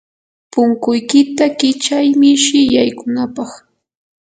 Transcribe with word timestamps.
punkuykita 0.51 1.45
kichay 1.59 2.07
mishi 2.19 2.59
yaykunapaq. 2.75 3.51